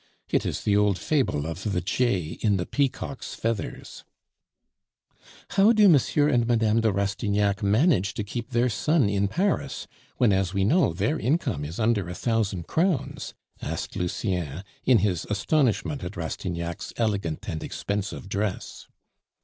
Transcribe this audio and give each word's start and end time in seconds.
It 0.29 0.47
is 0.47 0.63
the 0.63 0.75
old 0.75 0.97
fable 0.97 1.45
of 1.45 1.73
the 1.73 1.79
jay 1.79 2.39
in 2.41 2.57
the 2.57 2.65
peacock's 2.65 3.35
feathers!" 3.35 4.03
"How 5.51 5.73
do 5.73 5.83
M. 5.85 5.93
and 6.33 6.47
Mme. 6.47 6.79
de 6.79 6.91
Rastignac 6.91 7.61
manage 7.61 8.15
to 8.15 8.23
keep 8.23 8.49
their 8.49 8.67
son 8.67 9.07
in 9.11 9.27
Paris, 9.27 9.85
when, 10.17 10.33
as 10.33 10.55
we 10.55 10.63
know, 10.63 10.91
their 10.93 11.19
income 11.19 11.63
is 11.63 11.79
under 11.79 12.09
a 12.09 12.15
thousand 12.15 12.65
crowns?" 12.65 13.35
asked 13.61 13.95
Lucien, 13.95 14.63
in 14.85 14.97
his 15.05 15.27
astonishment 15.29 16.03
at 16.03 16.17
Rastignac's 16.17 16.93
elegant 16.97 17.47
and 17.47 17.63
expensive 17.63 18.27
dress. 18.27 18.87